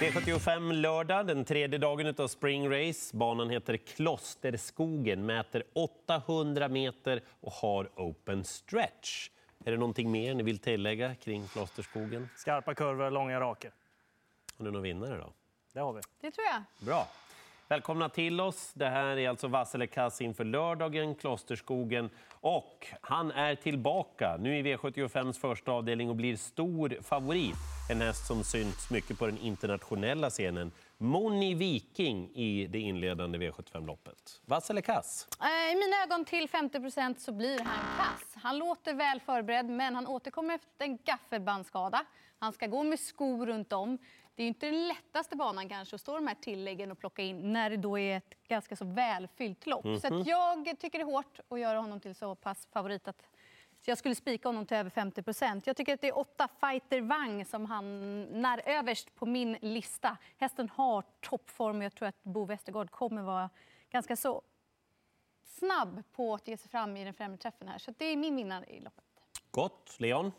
[0.00, 3.16] V75 lördag, den tredje dagen av Spring Race.
[3.16, 9.30] Banan heter Klosterskogen, mäter 800 meter och har open stretch.
[9.64, 12.28] Är det någonting mer ni vill tillägga kring Klosterskogen?
[12.36, 13.72] Skarpa kurvor, långa raker.
[14.58, 15.32] Har ni några vinnare då?
[15.72, 16.00] Det har vi.
[16.20, 16.86] Det tror jag.
[16.86, 17.08] Bra.
[17.70, 18.72] Välkomna till oss.
[18.74, 22.10] Det här är alltså Vasselekass inför lördagen, Klosterskogen.
[22.40, 27.56] Och han är tillbaka nu i V75s första avdelning och blir stor favorit.
[27.90, 30.72] En häst som synts mycket på den internationella scenen.
[30.98, 34.40] Moni Viking i det inledande V75-loppet.
[34.44, 35.28] Vassele Kass?
[35.40, 38.42] Eh, I mina ögon till 50% så blir han kass.
[38.42, 42.04] Han låter väl förberedd, men han återkommer efter en gaffelbandskada.
[42.38, 43.98] Han ska gå med skor runt om.
[44.38, 47.52] Det är inte den lättaste banan kanske att stå de här tilläggen och plocka in
[47.52, 49.84] när det då är ett ganska så välfyllt lopp.
[49.84, 50.08] Mm -hmm.
[50.08, 50.24] Så mhm.
[50.26, 53.22] jag tycker det är hårt att göra honom till så pass favorit att
[53.84, 55.66] jag skulle spika honom till över 50 procent.
[55.66, 60.16] Jag tycker att det är åtta Fighter Wang som hamnar överst på min lista.
[60.36, 61.82] Hästen har toppform.
[61.82, 63.50] Jag tror att Bo Westergård kommer vara
[63.90, 64.42] ganska så
[65.44, 67.78] snabb på att ge sig fram i den främre träffen här.
[67.78, 69.04] Så det är min vinnare i loppet.
[69.50, 69.96] Gott.
[69.98, 70.32] Leon?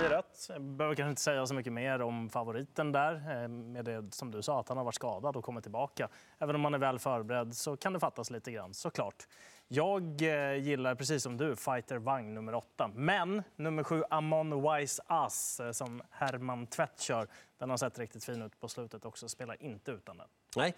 [0.00, 0.46] Blir rätt.
[0.48, 3.14] Jag behöver kanske inte säga så mycket mer om favoriten där.
[3.14, 6.08] Eh, med det som du sa, att han har varit skadad och kommit tillbaka.
[6.38, 9.26] Även om man är väl förberedd så kan det fattas lite grann, såklart.
[9.68, 12.90] Jag eh, gillar, precis som du, Fighter Vagn nummer åtta.
[12.94, 17.28] Men nummer sju, Amon Wise Ass, eh, som Herman Tvätt kör,
[17.58, 19.28] den har sett riktigt fin ut på slutet också.
[19.28, 20.28] Spelar inte utan den.
[20.56, 20.74] Nej.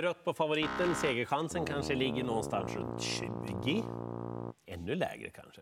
[0.00, 0.94] Rött på favoriten.
[0.94, 3.84] Segerchansen kanske ligger någonstans runt 20.
[4.66, 5.60] Ännu lägre kanske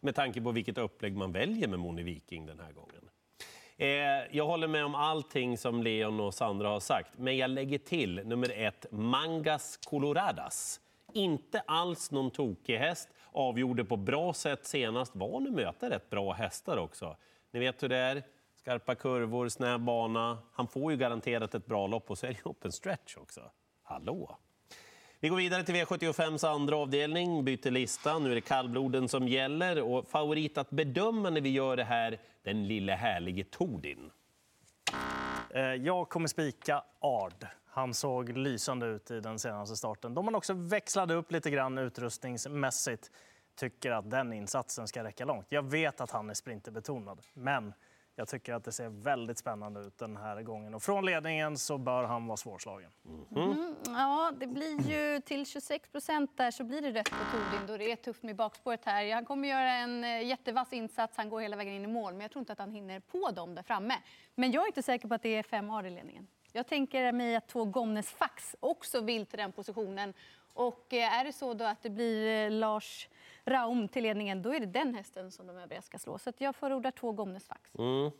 [0.00, 3.10] med tanke på vilket upplägg man väljer med Moni Viking den här gången.
[3.76, 7.78] Eh, jag håller med om allting som Leon och Sandra har sagt, men jag lägger
[7.78, 10.80] till nummer ett, Mangas Coloradas.
[11.12, 16.32] Inte alls någon tokig häst, avgjorde på bra sätt senast, van att möta rätt bra
[16.32, 17.16] hästar också.
[17.50, 18.22] Ni vet hur det är,
[18.54, 20.38] skarpa kurvor, snäv bana.
[20.52, 23.50] Han får ju garanterat ett bra lopp och så är det open stretch också.
[23.82, 24.38] Hallå!
[25.22, 28.18] Vi går vidare till V75s andra avdelning, byter lista.
[28.18, 32.20] Nu är det kallbloden som gäller och favorit att bedöma när vi gör det här,
[32.42, 34.10] den lille härlige Tordin.
[35.50, 37.46] Eh, jag kommer spika Ard.
[37.66, 40.14] Han såg lysande ut i den senaste starten.
[40.14, 43.10] De man också växlade upp lite grann utrustningsmässigt
[43.56, 45.46] tycker att den insatsen ska räcka långt.
[45.48, 47.72] Jag vet att han är sprinterbetonad, men
[48.16, 50.74] jag tycker att det ser väldigt spännande ut den här gången.
[50.74, 52.90] Och från ledningen så bör han vara svårslagen.
[53.36, 53.52] Mm.
[53.52, 57.66] Mm, ja, det blir ju till 26 procent där så blir det rätt på Tordin
[57.66, 59.14] då det är tufft med bakspåret här.
[59.14, 62.20] Han kommer göra en eh, jättevass insats, han går hela vägen in i mål, men
[62.20, 63.94] jag tror inte att han hinner på dem där framme.
[64.34, 66.26] Men jag är inte säker på att det är fem ar i ledningen.
[66.52, 70.14] Jag tänker mig att två Gomnes Fax också vill till den positionen.
[70.54, 73.08] Och eh, är det så då att det blir eh, Lars
[73.50, 76.18] Raum till ledningen, då är det den hästen som de övriga ska slå.
[76.18, 77.74] Så jag förordar två Gomnes Fax.
[77.78, 78.10] Mm.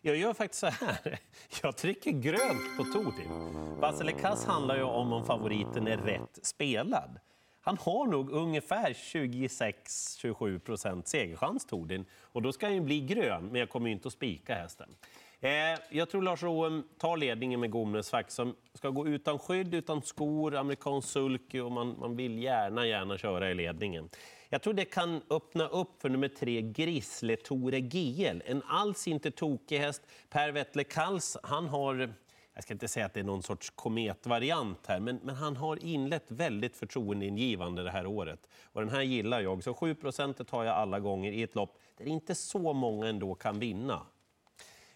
[0.00, 1.18] Jag gör faktiskt så här.
[1.62, 3.54] Jag trycker grönt på Tordin.
[3.80, 7.20] Vasilikas handlar ju om om favoriten är rätt spelad.
[7.60, 12.04] Han har nog ungefär 26-27 procent segerchans, Tordin.
[12.22, 14.96] Och då ska han ju bli grön, men jag kommer inte att spika hästen.
[15.40, 15.50] Eh,
[15.90, 20.02] jag tror Lars Roem tar ledningen med Gomnes Fax som ska gå utan skydd, utan
[20.02, 24.08] skor, amerikansk sulky och man, man vill gärna, gärna köra i ledningen.
[24.48, 28.42] Jag tror det kan öppna upp för nummer tre, Grisle Tore GL.
[28.44, 30.02] En alls inte tokig häst.
[30.28, 32.14] Per Wettle Kals, han har
[32.58, 35.84] jag ska inte säga att det är någon sorts kometvariant här, men, men han har
[35.84, 38.48] inlett väldigt förtroendeingivande det här året.
[38.62, 42.04] Och den här gillar jag, så 7% tar jag alla gånger i ett lopp där
[42.04, 44.06] inte så många ändå kan vinna.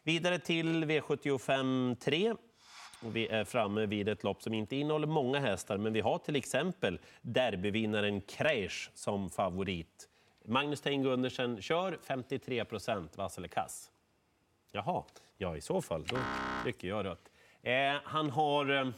[0.03, 2.35] Vidare till V75 3.
[3.05, 6.19] Och vi är framme vid ett lopp som inte innehåller många hästar, men vi har
[6.19, 10.09] till exempel derbyvinnaren Kreisch som favorit.
[10.45, 13.91] Magnus Tein Gundersen kör 53 procent, vass eller kass?
[14.73, 15.05] Jaha,
[15.37, 16.17] ja i så fall, då
[16.63, 17.31] trycker jag rött.
[17.63, 18.71] Eh, han har...
[18.71, 18.89] Eh,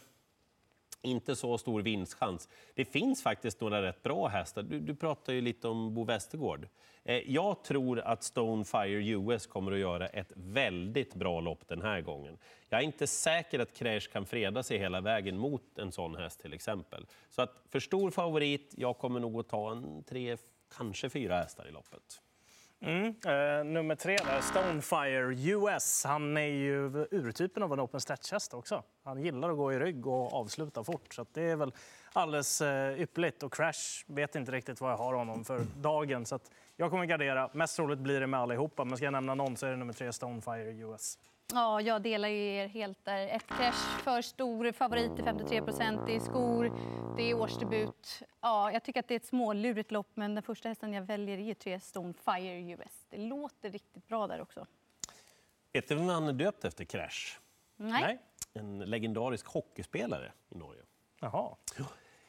[1.05, 2.49] inte så stor vinstchans.
[2.75, 4.63] Det finns faktiskt några rätt bra hästar.
[4.63, 6.69] Du, du pratar ju lite om Bo Westergård.
[7.05, 12.01] Eh, jag tror att Stonefire US kommer att göra ett väldigt bra lopp den här
[12.01, 12.39] gången.
[12.69, 16.41] Jag är inte säker att Crash kan freda sig hela vägen mot en sån häst
[16.41, 17.07] till exempel.
[17.31, 20.37] Så att för stor favorit, jag kommer nog att ta en tre,
[20.77, 22.21] kanske fyra hästar i loppet.
[22.81, 23.07] Mm.
[23.07, 26.05] Eh, nummer tre, där, Stonefire US.
[26.05, 28.83] Han är ju urtypen av en open stretch-häst också.
[29.05, 31.15] Han gillar att gå i rygg och avsluta fort.
[31.15, 31.73] Så det är väl
[32.13, 33.43] alldeles eh, ypperligt.
[33.43, 36.27] Och Crash vet inte riktigt vad jag har honom för dagen.
[36.27, 36.39] Så
[36.77, 37.51] jag kommer gardera.
[37.53, 38.85] Mest troligt blir det med allihopa.
[38.85, 41.19] Men ska jag nämna någon så är det nummer tre, Stonefire US.
[41.53, 43.29] Ja, jag delar ju er helt där.
[43.29, 46.01] Ett crash för stor favorit till 53 procent.
[46.07, 46.73] Det är skor,
[47.17, 48.23] det är årsdebut.
[48.41, 51.39] Ja, jag tycker att det är ett smålurigt lopp, men den första hästen jag väljer
[51.39, 53.07] är tre Stone Fire US.
[53.11, 54.67] Det låter riktigt bra där också.
[55.73, 57.39] Vet du vem han är döpt efter, Crash?
[57.77, 58.19] Nej.
[58.55, 60.83] En legendarisk hockeyspelare i Norge.
[61.21, 61.57] Jaha.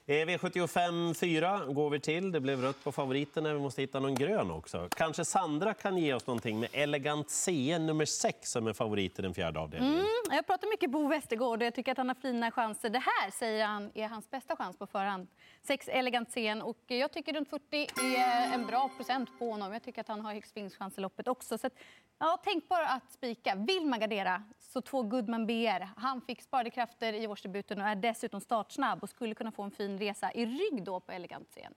[0.07, 2.31] Eh, V75 4 går vi till.
[2.31, 3.54] Det blev rött på favoriterna.
[3.54, 4.90] Vi måste hitta någon grön också.
[4.96, 9.22] Kanske Sandra kan ge oss någonting med Elegant CN nummer 6 som är favorit i
[9.22, 9.96] den fjärde avdelningen.
[9.96, 12.90] Mm, jag pratar mycket Bo Westergård och jag tycker att han har fina chanser.
[12.90, 15.28] Det här säger han är hans bästa chans på förhand.
[15.62, 17.88] Sex elegant scen och jag tycker runt 40
[18.18, 19.74] är en bra procent på honom.
[19.74, 21.58] Jag tycker att han har högst vinstchans i loppet också.
[21.58, 21.74] Så att,
[22.19, 23.56] ja, tänk bara att spika.
[23.56, 25.88] Vill man gardera så två Goodman BR.
[25.97, 29.71] Han fick sparade krafter i årsdebuten och är dessutom startsnabb och skulle kunna få en
[29.71, 31.73] fin resa i rygg då på elegant scen.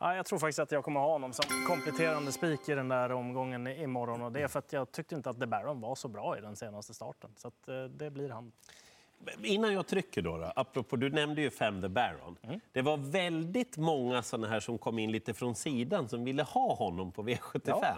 [0.00, 3.12] Ja, jag tror faktiskt att jag kommer ha honom som kompletterande spik i den där
[3.12, 4.22] omgången i- imorgon.
[4.22, 6.40] Och det är för att jag tyckte inte att The Baron var så bra i
[6.40, 7.30] den senaste starten.
[7.36, 8.52] Så att, eh, det blir han.
[9.42, 12.36] Innan jag trycker då, då apropå, du nämnde ju Fem the Baron.
[12.72, 16.74] Det var väldigt många såna här som kom in lite från sidan som ville ha
[16.74, 17.82] honom på V75.
[17.84, 17.96] Eh,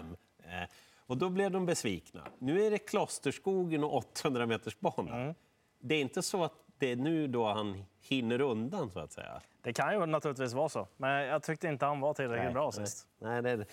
[0.97, 2.21] och då blev de besvikna.
[2.39, 5.35] Nu är det Klosterskogen och 800 meters bana.
[5.79, 9.41] Det är inte så att det är nu då han hinner undan så att säga.
[9.61, 12.87] Det kan ju naturligtvis vara så, men jag tyckte inte han var tillräckligt bra nej.
[12.87, 13.07] sist.
[13.19, 13.65] Nej, det är...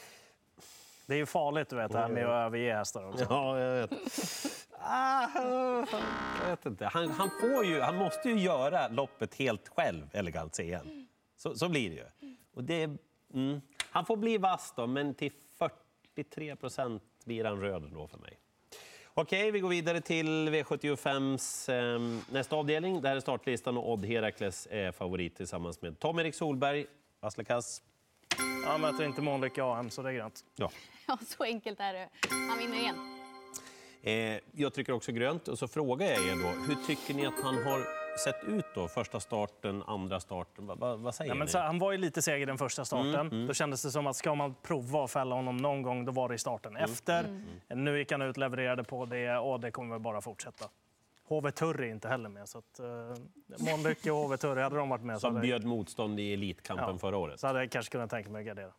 [1.07, 3.27] Det är ju farligt du vet, det här med att överge hästar också.
[3.31, 3.91] Ja, jag vet.
[4.79, 5.29] Ah,
[6.43, 6.87] jag vet inte.
[6.87, 11.09] Han, han, får ju, han måste ju göra loppet helt själv, Elegant CN.
[11.37, 12.37] Så, så blir det ju.
[12.55, 12.91] Och det,
[13.35, 15.33] mm, han får bli vass då, men till
[16.17, 18.39] 43 procent blir han röd då för mig.
[19.15, 23.01] Okej, vi går vidare till V75s eh, nästa avdelning.
[23.01, 26.87] Det här är startlistan och Odd Herakles är favorit tillsammans med Tom-Erik Solberg,
[27.21, 27.83] Vasslekas.
[28.67, 30.45] Han möter inte Månlykke AM, så det är grönt.
[30.55, 30.71] Ja.
[31.09, 32.09] Ja, så enkelt är det.
[32.49, 32.97] Han vinner igen.
[34.03, 37.41] Eh, jag trycker också grönt och så frågar jag er då, hur tycker ni att
[37.43, 38.89] han har sett ut då?
[38.89, 41.51] Första starten, andra starten, vad, vad, vad säger Ja, men ni?
[41.51, 43.47] så, han var ju lite seg i den första starten.
[43.47, 46.29] Då kändes det som att ska man prova att fälla honom någon gång, då var
[46.29, 47.43] det i starten efter.
[47.69, 50.65] Nu gick han ut, levererade på det och det kommer väl bara fortsätta.
[51.29, 52.49] HV Turri är inte heller med.
[52.49, 56.21] Så att, uh, Månlykke och HV Turri, hade de varit med Som hade, bjöd motstånd
[56.21, 56.99] i Elitkampen Ja.
[56.99, 57.41] förra året.
[57.41, 58.73] så hade jag kanske kunnat tänka mig att gardera.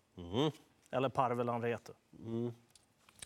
[0.91, 1.93] Eller Parvelan Retu.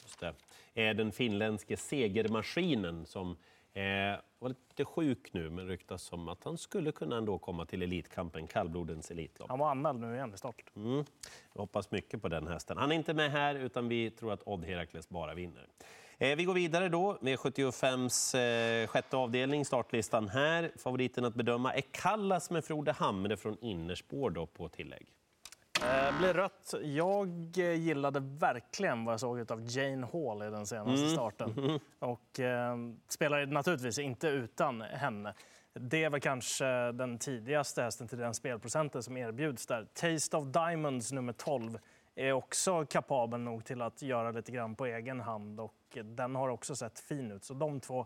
[0.04, 0.34] Just det.
[0.74, 3.38] Är den finländske segermaskinen som
[3.74, 7.82] eh, var lite sjuk nu, men ryktas som att han skulle kunna ändå komma till
[7.82, 9.50] Elitkampen, kallblodens Elitlopp.
[9.50, 10.66] Han var anmäld nu igen i starten.
[10.76, 11.06] Mm.
[11.54, 12.78] Jag hoppas mycket på den hästen.
[12.78, 15.68] Han är inte med här, utan vi tror att Odd Herakles bara vinner.
[16.18, 20.72] Eh, vi går vidare då med 75s eh, sjätte avdelning, startlistan här.
[20.78, 25.08] Favoriten att bedöma är Kallas med Frode Hamre från innerspår då på tillägg.
[25.83, 26.74] Eh, blir rött.
[26.83, 31.80] Jag eh, gillade verkligen vad jag såg av Jane Hall i den senaste starten.
[32.00, 32.75] Och eh,
[33.07, 35.33] spelar naturligtvis inte utan henne.
[35.74, 39.88] Det är väl kanske den tidigaste hästen till den spelprocenten som erbjuds där.
[39.94, 41.80] Taste of Diamonds nummer 12
[42.16, 46.50] är också kapabel nog till att göra lite grann på egen hand och den har
[46.50, 47.44] också sett fin ut.
[47.44, 48.06] Så de två,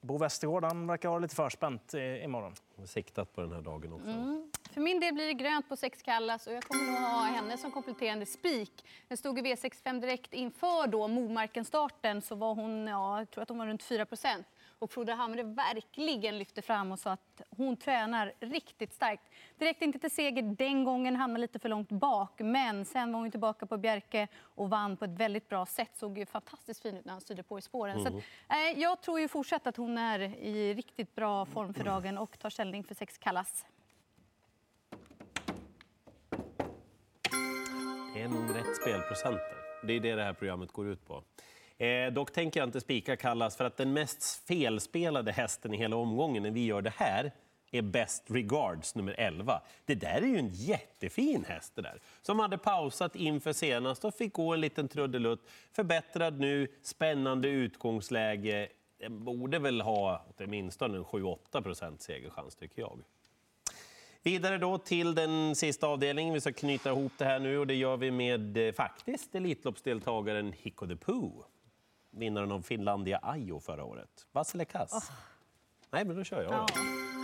[0.00, 2.54] Bo Westergård han verkar ha lite förspänt i- imorgon.
[2.84, 4.45] Siktat på den här dagen också.
[4.76, 7.56] För min del blir det grönt på sex Kallas och jag kommer nog ha henne
[7.56, 8.84] som kompletterande spik.
[9.08, 13.48] Den stod i V65 direkt inför då Momarken-starten så var hon, ja, jag tror att
[13.48, 14.44] hon var runt 4%
[14.78, 19.22] och Frode Hamre verkligen lyfte fram och sa att hon tränar riktigt starkt.
[19.58, 22.40] Direkt inte till seger den gången, hamnade lite för långt bak.
[22.40, 25.90] Men sen var hon tillbaka på Bjerke och vann på ett väldigt bra sätt.
[25.94, 28.02] Såg ju fantastiskt fin ut när han styrde på i spåren.
[28.02, 28.14] Så att,
[28.48, 32.38] eh, jag tror ju fortsatt att hon är i riktigt bra form för dagen och
[32.38, 33.64] tar ställning för sex Kallas.
[38.16, 39.56] En rätt spelprocenter.
[39.82, 41.22] Det är det det här programmet går ut på.
[41.84, 45.96] Eh, dock tänker jag inte spika Kallas för att den mest felspelade hästen i hela
[45.96, 47.32] omgången när vi gör det här
[47.70, 49.62] är Best Regards nummer 11.
[49.84, 52.00] Det där är ju en jättefin häst det där.
[52.22, 55.48] Som hade pausat inför senast och fick gå en liten trudelutt.
[55.72, 58.68] Förbättrad nu, spännande utgångsläge.
[58.98, 63.02] Den borde väl ha åtminstone en 7-8 procent segerchans tycker jag.
[64.26, 66.34] Vidare då till den sista avdelningen.
[66.34, 70.52] Vi ska knyta ihop det här nu och det gör vi med eh, faktiskt Elitloppsdeltagaren
[70.52, 71.44] Hikko de Poo.
[72.10, 74.26] Vinnaren av Finlandia Ajo förra året.
[74.32, 75.10] Vasilikas.
[75.90, 76.52] Nej, men då kör jag.
[76.52, 76.66] Ja.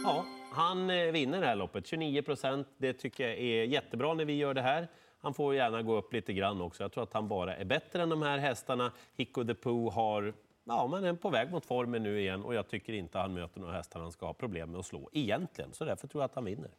[0.04, 2.68] Ja, han eh, vinner det här loppet, 29 procent.
[2.78, 4.88] Det tycker jag är jättebra när vi gör det här.
[5.20, 6.82] Han får gärna gå upp lite grann också.
[6.82, 8.92] Jag tror att han bara är bättre än de här hästarna.
[9.16, 12.68] Hikko de Poo har Ja, man är på väg mot formen nu igen och jag
[12.68, 15.72] tycker inte han möter några hästar han ska ha problem med att slå egentligen.
[15.72, 16.70] Så därför tror jag att han vinner.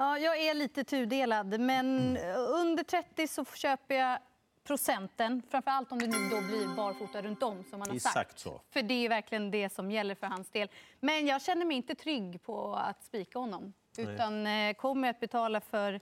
[0.00, 4.18] Ja, jag är lite tudelad, men under 30 så köper jag
[4.64, 5.42] procenten.
[5.50, 8.16] Framför allt om det nu då blir barfota runt om som man har sagt.
[8.16, 8.60] Exakt så.
[8.70, 10.68] För det är verkligen det som gäller för hans del.
[11.00, 13.72] Men jag känner mig inte trygg på att spika honom.
[13.96, 15.92] Utan eh, kommer att betala för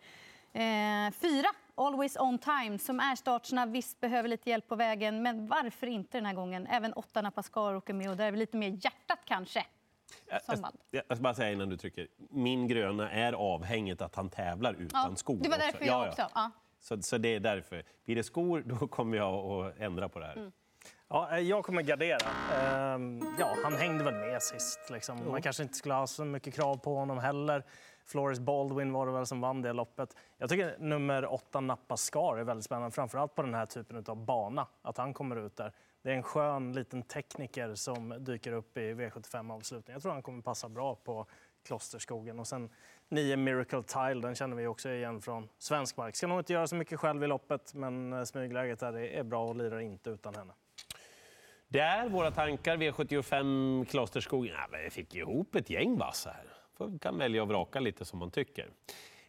[0.52, 5.46] eh, fyra Always on time, som är startsnabb, visst behöver lite hjälp på vägen, men
[5.46, 6.66] varför inte den här gången?
[6.66, 9.66] Även åtta Napascar åker med och där är väl lite mer hjärtat kanske.
[10.30, 10.40] Jag,
[10.90, 12.08] jag ska bara säga innan du trycker.
[12.30, 15.36] Min gröna är avhängigt att han tävlar utan Ja, skor.
[15.42, 15.86] det var därför också.
[15.86, 16.28] jag också.
[16.34, 16.50] Ja.
[16.80, 17.84] Så, så det är därför.
[18.04, 20.36] Blir det skor, då kommer jag att ändra på det här.
[20.36, 20.52] Mm.
[21.08, 22.18] Ja, eh, jag kommer gardera.
[22.54, 24.80] Ehm, ja, han hängde väl med sist.
[24.90, 25.30] Liksom.
[25.30, 27.64] Man kanske inte skulle ha så mycket krav på honom heller.
[28.06, 30.16] Flores Baldwin var det väl som vann det loppet.
[30.38, 34.24] Jag tycker nummer åtta Nappa Scar är väldigt spännande, framförallt på den här typen av
[34.24, 35.72] bana, att han kommer ut där.
[36.02, 39.94] Det är en skön liten tekniker som dyker upp i V75-avslutningen.
[39.94, 41.26] Jag tror han kommer passa bra på
[41.66, 42.38] Klosterskogen.
[42.38, 42.70] Och sen
[43.08, 46.16] nio Miracle Tile, den känner vi också igen från svensk mark.
[46.16, 49.44] Ska nog inte göra så mycket själv i loppet, men eh, smygläget där är bra
[49.48, 50.52] och lirar inte utan henne.
[51.68, 52.76] Det är våra tankar.
[52.76, 54.54] V75 Klosterskogen.
[54.54, 56.46] Ja, vi fick ihop ett gäng vassa här.
[56.76, 58.70] Får- kan välja och vraka lite som man tycker.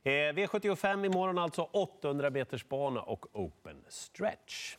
[0.03, 4.77] Eh, V75 imorgon alltså 800 metersbana och open stretch.